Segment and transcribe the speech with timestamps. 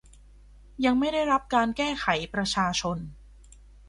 [0.85, 2.97] ยังไม่ได้รับการแก้ไขประชาชน